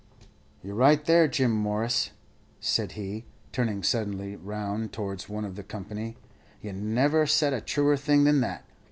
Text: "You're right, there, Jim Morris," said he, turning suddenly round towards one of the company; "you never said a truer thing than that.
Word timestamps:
"You're 0.63 0.73
right, 0.73 1.05
there, 1.05 1.27
Jim 1.27 1.51
Morris," 1.51 2.09
said 2.59 2.93
he, 2.93 3.23
turning 3.51 3.83
suddenly 3.83 4.35
round 4.35 4.91
towards 4.91 5.29
one 5.29 5.45
of 5.45 5.55
the 5.55 5.61
company; 5.61 6.17
"you 6.59 6.73
never 6.73 7.27
said 7.27 7.53
a 7.53 7.61
truer 7.61 7.95
thing 7.97 8.23
than 8.23 8.41
that. 8.41 8.65